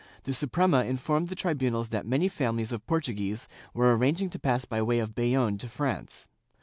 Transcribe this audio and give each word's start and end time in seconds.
The 0.23 0.33
Suprema 0.33 0.83
informed 0.85 1.27
the 1.27 1.35
tribunals 1.35 1.89
that 1.89 2.07
many 2.07 2.27
families 2.27 2.71
of 2.71 2.87
Portuguese 2.87 3.47
were 3.71 3.95
arranging 3.95 4.31
to 4.31 4.39
pass 4.39 4.65
by 4.65 4.81
way 4.81 4.97
of 4.97 5.13
Bayonne 5.13 5.59
to 5.59 5.67
France. 5.67 6.27